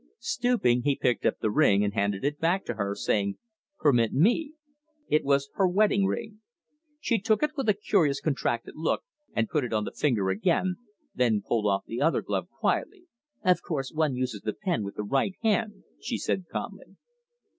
Stooping, 0.17 0.81
he 0.81 0.95
picked 0.95 1.27
up 1.27 1.37
the 1.37 1.51
ring, 1.51 1.83
and 1.83 1.93
handed 1.93 2.25
it 2.25 2.39
back 2.39 2.65
to 2.65 2.73
her, 2.73 2.95
saying: 2.95 3.37
"Permit 3.77 4.11
me." 4.13 4.53
It 5.07 5.23
was 5.23 5.51
her 5.53 5.67
wedding 5.67 6.07
ring. 6.07 6.39
She 6.99 7.19
took 7.19 7.43
it 7.43 7.51
with 7.55 7.69
a 7.69 7.75
curious 7.75 8.19
contracted 8.19 8.73
look 8.75 9.03
and 9.35 9.47
put 9.47 9.63
it 9.63 9.73
on 9.73 9.83
the 9.83 9.91
finger 9.95 10.29
again, 10.31 10.77
then 11.13 11.43
pulled 11.47 11.67
off 11.67 11.85
the 11.85 12.01
other 12.01 12.23
glove 12.23 12.47
quietly. 12.49 13.03
"Of 13.43 13.61
course 13.61 13.91
one 13.93 14.15
uses 14.15 14.41
the 14.41 14.53
pen 14.53 14.83
with 14.83 14.95
the 14.95 15.03
right 15.03 15.35
hand," 15.43 15.83
she 15.99 16.17
said 16.17 16.45
calmly. 16.51 16.95